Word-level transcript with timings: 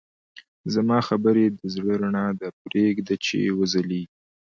زما 0.73 0.97
خبرې 1.07 1.45
د 1.49 1.59
زړه 1.75 1.93
رڼا 2.01 2.27
ده، 2.39 2.47
پرېږده 2.63 3.15
چې 3.25 3.37
وځلېږي. 3.57 4.15